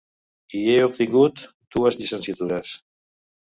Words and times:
Hi 0.55 0.61
he 0.71 0.77
obtingut 0.85 1.45
dues 1.77 2.01
llicenciatures. 2.01 2.75